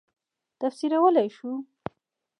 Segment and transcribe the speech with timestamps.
[0.59, 1.49] تفسیرولای شو.